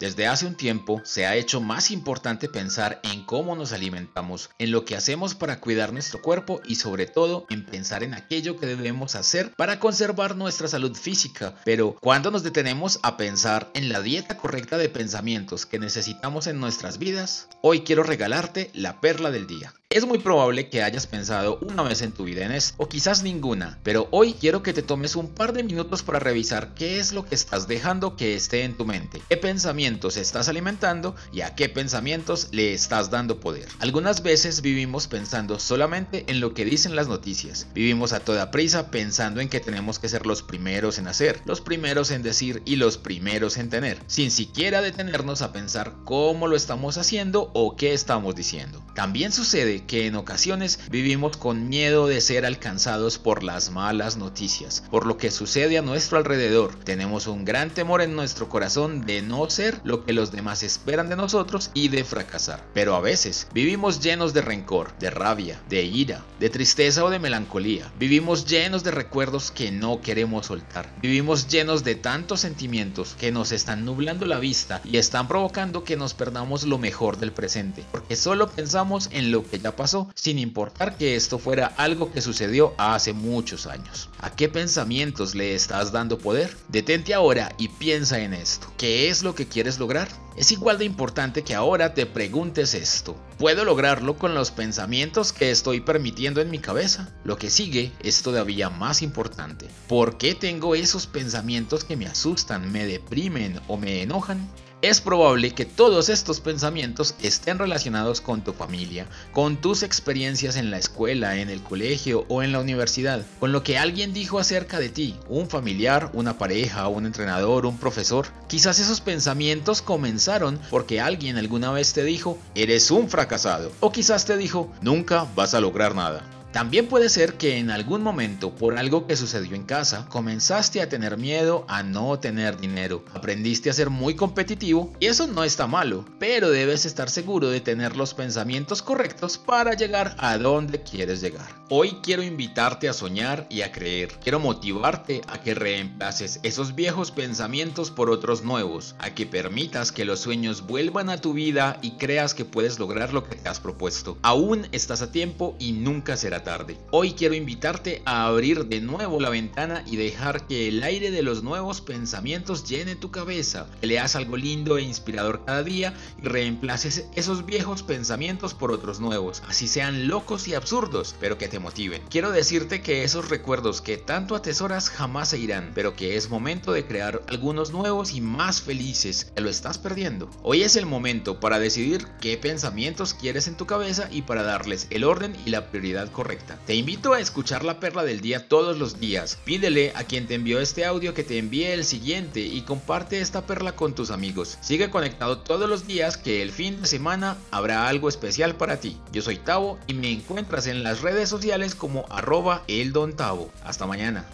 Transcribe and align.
Desde 0.00 0.26
hace 0.26 0.46
un 0.46 0.56
tiempo 0.56 1.00
se 1.04 1.26
ha 1.26 1.36
hecho 1.36 1.60
más 1.60 1.90
importante 1.90 2.48
pensar 2.48 3.00
en 3.04 3.24
cómo 3.24 3.54
nos 3.54 3.72
alimentamos, 3.72 4.50
en 4.58 4.70
lo 4.70 4.84
que 4.84 4.96
hacemos 4.96 5.34
para 5.34 5.60
cuidar 5.60 5.92
nuestro 5.92 6.20
cuerpo 6.20 6.60
y 6.66 6.76
sobre 6.76 7.06
todo 7.06 7.46
en 7.48 7.64
pensar 7.64 8.02
en 8.02 8.14
aquello 8.14 8.58
que 8.58 8.66
debemos 8.66 9.14
hacer 9.14 9.52
para 9.56 9.78
conservar 9.78 10.36
nuestra 10.36 10.68
salud 10.68 10.96
física. 10.96 11.54
Pero 11.64 11.96
cuando 12.00 12.30
nos 12.30 12.42
detenemos 12.42 12.98
a 13.02 13.16
pensar 13.16 13.70
en 13.74 13.88
la 13.88 14.00
dieta 14.00 14.36
correcta 14.36 14.78
de 14.78 14.88
pensamientos 14.88 15.66
que 15.66 15.78
necesitamos 15.78 16.46
en 16.46 16.58
nuestras 16.58 16.98
vidas, 16.98 17.48
hoy 17.62 17.80
quiero 17.82 18.02
regalarte 18.02 18.70
la 18.74 19.00
perla 19.00 19.30
del 19.30 19.46
día. 19.46 19.74
Es 19.94 20.04
muy 20.08 20.18
probable 20.18 20.70
que 20.70 20.82
hayas 20.82 21.06
pensado 21.06 21.60
una 21.60 21.84
vez 21.84 22.02
en 22.02 22.10
tu 22.10 22.24
vida 22.24 22.44
en 22.44 22.50
esto, 22.50 22.74
o 22.78 22.88
quizás 22.88 23.22
ninguna, 23.22 23.78
pero 23.84 24.08
hoy 24.10 24.34
quiero 24.34 24.60
que 24.60 24.72
te 24.72 24.82
tomes 24.82 25.14
un 25.14 25.28
par 25.28 25.52
de 25.52 25.62
minutos 25.62 26.02
para 26.02 26.18
revisar 26.18 26.74
qué 26.74 26.98
es 26.98 27.12
lo 27.12 27.24
que 27.24 27.36
estás 27.36 27.68
dejando 27.68 28.16
que 28.16 28.34
esté 28.34 28.64
en 28.64 28.76
tu 28.76 28.86
mente, 28.86 29.22
qué 29.28 29.36
pensamientos 29.36 30.16
estás 30.16 30.48
alimentando 30.48 31.14
y 31.32 31.42
a 31.42 31.54
qué 31.54 31.68
pensamientos 31.68 32.48
le 32.50 32.74
estás 32.74 33.10
dando 33.10 33.38
poder. 33.38 33.68
Algunas 33.78 34.24
veces 34.24 34.62
vivimos 34.62 35.06
pensando 35.06 35.60
solamente 35.60 36.24
en 36.26 36.40
lo 36.40 36.54
que 36.54 36.64
dicen 36.64 36.96
las 36.96 37.06
noticias, 37.06 37.68
vivimos 37.72 38.12
a 38.12 38.18
toda 38.18 38.50
prisa 38.50 38.90
pensando 38.90 39.40
en 39.40 39.48
que 39.48 39.60
tenemos 39.60 40.00
que 40.00 40.08
ser 40.08 40.26
los 40.26 40.42
primeros 40.42 40.98
en 40.98 41.06
hacer, 41.06 41.40
los 41.44 41.60
primeros 41.60 42.10
en 42.10 42.24
decir 42.24 42.62
y 42.64 42.74
los 42.74 42.98
primeros 42.98 43.58
en 43.58 43.70
tener, 43.70 44.00
sin 44.08 44.32
siquiera 44.32 44.82
detenernos 44.82 45.40
a 45.40 45.52
pensar 45.52 45.94
cómo 46.04 46.48
lo 46.48 46.56
estamos 46.56 46.98
haciendo 46.98 47.52
o 47.54 47.76
qué 47.76 47.92
estamos 47.92 48.34
diciendo. 48.34 48.82
También 48.96 49.30
sucede 49.30 49.83
que 49.84 50.06
en 50.06 50.16
ocasiones 50.16 50.80
vivimos 50.90 51.36
con 51.36 51.68
miedo 51.68 52.06
de 52.06 52.20
ser 52.20 52.44
alcanzados 52.46 53.18
por 53.18 53.42
las 53.42 53.70
malas 53.70 54.16
noticias, 54.16 54.82
por 54.90 55.06
lo 55.06 55.16
que 55.16 55.30
sucede 55.30 55.78
a 55.78 55.82
nuestro 55.82 56.18
alrededor. 56.18 56.74
Tenemos 56.84 57.26
un 57.26 57.44
gran 57.44 57.70
temor 57.70 58.02
en 58.02 58.16
nuestro 58.16 58.48
corazón 58.48 59.06
de 59.06 59.22
no 59.22 59.48
ser 59.50 59.80
lo 59.84 60.04
que 60.04 60.12
los 60.12 60.32
demás 60.32 60.62
esperan 60.62 61.08
de 61.08 61.16
nosotros 61.16 61.70
y 61.74 61.88
de 61.88 62.04
fracasar. 62.04 62.64
Pero 62.74 62.94
a 62.94 63.00
veces 63.00 63.46
vivimos 63.52 64.00
llenos 64.00 64.34
de 64.34 64.42
rencor, 64.42 64.96
de 64.98 65.10
rabia, 65.10 65.60
de 65.68 65.82
ira, 65.82 66.24
de 66.40 66.50
tristeza 66.50 67.04
o 67.04 67.10
de 67.10 67.18
melancolía. 67.18 67.90
Vivimos 67.98 68.46
llenos 68.46 68.84
de 68.84 68.90
recuerdos 68.90 69.50
que 69.50 69.70
no 69.70 70.00
queremos 70.00 70.46
soltar. 70.46 70.92
Vivimos 71.02 71.48
llenos 71.48 71.84
de 71.84 71.94
tantos 71.94 72.40
sentimientos 72.40 73.16
que 73.18 73.32
nos 73.32 73.52
están 73.52 73.84
nublando 73.84 74.26
la 74.26 74.38
vista 74.38 74.80
y 74.84 74.96
están 74.96 75.28
provocando 75.28 75.84
que 75.84 75.96
nos 75.96 76.14
perdamos 76.14 76.64
lo 76.64 76.78
mejor 76.78 77.18
del 77.18 77.32
presente, 77.32 77.84
porque 77.90 78.16
solo 78.16 78.48
pensamos 78.48 79.08
en 79.12 79.30
lo 79.30 79.44
que 79.44 79.58
ya 79.58 79.73
pasó, 79.76 80.08
sin 80.14 80.38
importar 80.38 80.96
que 80.96 81.16
esto 81.16 81.38
fuera 81.38 81.66
algo 81.76 82.12
que 82.12 82.20
sucedió 82.20 82.74
hace 82.78 83.12
muchos 83.12 83.66
años. 83.66 84.08
¿A 84.20 84.30
qué 84.30 84.48
pensamientos 84.48 85.34
le 85.34 85.54
estás 85.54 85.92
dando 85.92 86.18
poder? 86.18 86.56
Detente 86.68 87.14
ahora 87.14 87.54
y 87.58 87.68
piensa 87.68 88.18
en 88.20 88.34
esto. 88.34 88.72
¿Qué 88.78 89.08
es 89.08 89.22
lo 89.22 89.34
que 89.34 89.46
quieres 89.46 89.78
lograr? 89.78 90.08
Es 90.36 90.50
igual 90.50 90.78
de 90.78 90.84
importante 90.84 91.44
que 91.44 91.54
ahora 91.54 91.94
te 91.94 92.06
preguntes 92.06 92.74
esto. 92.74 93.16
¿Puedo 93.38 93.64
lograrlo 93.64 94.16
con 94.16 94.34
los 94.34 94.50
pensamientos 94.50 95.32
que 95.32 95.50
estoy 95.50 95.80
permitiendo 95.80 96.40
en 96.40 96.50
mi 96.50 96.58
cabeza? 96.58 97.14
Lo 97.24 97.36
que 97.36 97.50
sigue 97.50 97.92
es 98.02 98.22
todavía 98.22 98.68
más 98.68 99.02
importante. 99.02 99.68
¿Por 99.88 100.18
qué 100.18 100.34
tengo 100.34 100.74
esos 100.74 101.06
pensamientos 101.06 101.84
que 101.84 101.96
me 101.96 102.06
asustan, 102.06 102.72
me 102.72 102.84
deprimen 102.86 103.60
o 103.68 103.76
me 103.76 104.02
enojan? 104.02 104.48
Es 104.84 105.00
probable 105.00 105.52
que 105.52 105.64
todos 105.64 106.10
estos 106.10 106.40
pensamientos 106.40 107.14
estén 107.22 107.58
relacionados 107.58 108.20
con 108.20 108.44
tu 108.44 108.52
familia, 108.52 109.06
con 109.32 109.56
tus 109.56 109.82
experiencias 109.82 110.56
en 110.56 110.70
la 110.70 110.76
escuela, 110.76 111.38
en 111.38 111.48
el 111.48 111.62
colegio 111.62 112.26
o 112.28 112.42
en 112.42 112.52
la 112.52 112.60
universidad, 112.60 113.24
con 113.40 113.50
lo 113.50 113.62
que 113.62 113.78
alguien 113.78 114.12
dijo 114.12 114.38
acerca 114.38 114.78
de 114.78 114.90
ti, 114.90 115.16
un 115.30 115.48
familiar, 115.48 116.10
una 116.12 116.36
pareja, 116.36 116.86
un 116.88 117.06
entrenador, 117.06 117.64
un 117.64 117.78
profesor. 117.78 118.26
Quizás 118.46 118.78
esos 118.78 119.00
pensamientos 119.00 119.80
comenzaron 119.80 120.60
porque 120.68 121.00
alguien 121.00 121.38
alguna 121.38 121.72
vez 121.72 121.94
te 121.94 122.04
dijo, 122.04 122.36
eres 122.54 122.90
un 122.90 123.08
fracasado, 123.08 123.72
o 123.80 123.90
quizás 123.90 124.26
te 124.26 124.36
dijo, 124.36 124.70
nunca 124.82 125.26
vas 125.34 125.54
a 125.54 125.60
lograr 125.60 125.94
nada. 125.94 126.43
También 126.54 126.86
puede 126.86 127.08
ser 127.08 127.34
que 127.34 127.58
en 127.58 127.68
algún 127.68 128.04
momento, 128.04 128.54
por 128.54 128.78
algo 128.78 129.08
que 129.08 129.16
sucedió 129.16 129.56
en 129.56 129.64
casa, 129.64 130.06
comenzaste 130.08 130.80
a 130.80 130.88
tener 130.88 131.16
miedo 131.16 131.64
a 131.66 131.82
no 131.82 132.20
tener 132.20 132.60
dinero. 132.60 133.04
Aprendiste 133.12 133.70
a 133.70 133.72
ser 133.72 133.90
muy 133.90 134.14
competitivo 134.14 134.92
y 135.00 135.06
eso 135.06 135.26
no 135.26 135.42
está 135.42 135.66
malo, 135.66 136.04
pero 136.20 136.50
debes 136.50 136.86
estar 136.86 137.10
seguro 137.10 137.48
de 137.48 137.60
tener 137.60 137.96
los 137.96 138.14
pensamientos 138.14 138.82
correctos 138.82 139.36
para 139.36 139.74
llegar 139.74 140.14
a 140.20 140.38
donde 140.38 140.80
quieres 140.80 141.20
llegar. 141.20 141.64
Hoy 141.70 141.96
quiero 142.04 142.22
invitarte 142.22 142.88
a 142.88 142.92
soñar 142.92 143.48
y 143.50 143.62
a 143.62 143.72
creer. 143.72 144.12
Quiero 144.22 144.38
motivarte 144.38 145.22
a 145.26 145.40
que 145.40 145.54
reemplaces 145.54 146.38
esos 146.44 146.76
viejos 146.76 147.10
pensamientos 147.10 147.90
por 147.90 148.10
otros 148.10 148.44
nuevos, 148.44 148.94
a 149.00 149.10
que 149.10 149.26
permitas 149.26 149.90
que 149.90 150.04
los 150.04 150.20
sueños 150.20 150.68
vuelvan 150.68 151.10
a 151.10 151.20
tu 151.20 151.32
vida 151.32 151.78
y 151.82 151.92
creas 151.92 152.32
que 152.32 152.44
puedes 152.44 152.78
lograr 152.78 153.12
lo 153.12 153.24
que 153.24 153.34
te 153.34 153.48
has 153.48 153.58
propuesto. 153.58 154.18
Aún 154.22 154.68
estás 154.70 155.02
a 155.02 155.10
tiempo 155.10 155.56
y 155.58 155.72
nunca 155.72 156.16
será 156.16 156.43
tarde. 156.44 156.76
Hoy 156.90 157.14
quiero 157.14 157.34
invitarte 157.34 158.02
a 158.04 158.26
abrir 158.26 158.66
de 158.66 158.80
nuevo 158.80 159.18
la 159.18 159.30
ventana 159.30 159.82
y 159.86 159.96
dejar 159.96 160.46
que 160.46 160.68
el 160.68 160.82
aire 160.82 161.10
de 161.10 161.22
los 161.22 161.42
nuevos 161.42 161.80
pensamientos 161.80 162.68
llene 162.68 162.94
tu 162.94 163.10
cabeza, 163.10 163.66
que 163.80 163.86
leas 163.86 164.14
algo 164.14 164.36
lindo 164.36 164.76
e 164.78 164.82
inspirador 164.82 165.44
cada 165.44 165.62
día 165.64 165.94
y 166.22 166.26
reemplaces 166.26 167.06
esos 167.14 167.46
viejos 167.46 167.82
pensamientos 167.82 168.54
por 168.54 168.70
otros 168.70 169.00
nuevos, 169.00 169.42
así 169.48 169.66
sean 169.66 170.06
locos 170.06 170.46
y 170.46 170.54
absurdos, 170.54 171.16
pero 171.18 171.38
que 171.38 171.48
te 171.48 171.58
motiven. 171.58 172.02
Quiero 172.10 172.30
decirte 172.30 172.82
que 172.82 173.02
esos 173.02 173.30
recuerdos 173.30 173.80
que 173.80 173.96
tanto 173.96 174.36
atesoras 174.36 174.90
jamás 174.90 175.30
se 175.30 175.38
irán, 175.38 175.72
pero 175.74 175.96
que 175.96 176.16
es 176.16 176.28
momento 176.28 176.72
de 176.72 176.86
crear 176.86 177.22
algunos 177.28 177.72
nuevos 177.72 178.12
y 178.12 178.20
más 178.20 178.60
felices, 178.60 179.32
que 179.34 179.40
lo 179.40 179.48
estás 179.48 179.78
perdiendo. 179.78 180.30
Hoy 180.42 180.62
es 180.62 180.76
el 180.76 180.86
momento 180.86 181.40
para 181.40 181.58
decidir 181.58 182.06
qué 182.20 182.36
pensamientos 182.36 183.14
quieres 183.14 183.48
en 183.48 183.56
tu 183.56 183.66
cabeza 183.66 184.08
y 184.10 184.22
para 184.22 184.42
darles 184.42 184.86
el 184.90 185.04
orden 185.04 185.34
y 185.46 185.50
la 185.50 185.70
prioridad 185.70 186.12
correcta 186.12 186.33
te 186.66 186.74
invito 186.74 187.12
a 187.12 187.20
escuchar 187.20 187.64
la 187.64 187.80
perla 187.80 188.04
del 188.04 188.20
día 188.20 188.48
todos 188.48 188.78
los 188.78 189.00
días. 189.00 189.38
Pídele 189.44 189.92
a 189.94 190.04
quien 190.04 190.26
te 190.26 190.34
envió 190.34 190.60
este 190.60 190.84
audio 190.84 191.14
que 191.14 191.24
te 191.24 191.38
envíe 191.38 191.66
el 191.66 191.84
siguiente 191.84 192.40
y 192.40 192.62
comparte 192.62 193.20
esta 193.20 193.46
perla 193.46 193.76
con 193.76 193.94
tus 193.94 194.10
amigos. 194.10 194.58
Sigue 194.60 194.90
conectado 194.90 195.38
todos 195.38 195.68
los 195.68 195.86
días 195.86 196.16
que 196.16 196.42
el 196.42 196.50
fin 196.50 196.82
de 196.82 196.88
semana 196.88 197.36
habrá 197.50 197.88
algo 197.88 198.08
especial 198.08 198.54
para 198.56 198.80
ti. 198.80 198.98
Yo 199.12 199.22
soy 199.22 199.36
Tavo 199.36 199.78
y 199.86 199.94
me 199.94 200.10
encuentras 200.10 200.66
en 200.66 200.82
las 200.82 201.02
redes 201.02 201.28
sociales 201.28 201.74
como 201.74 202.06
arroba 202.10 202.62
eldontavo. 202.68 203.50
Hasta 203.64 203.86
mañana. 203.86 204.24